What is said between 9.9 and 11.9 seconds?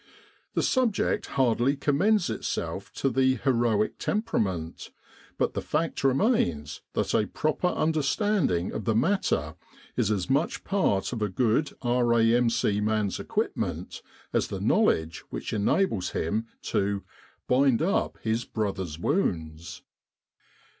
is as much part of a good